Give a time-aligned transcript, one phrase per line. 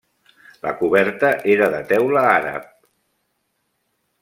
[0.61, 2.67] La coberta era de teula àrab.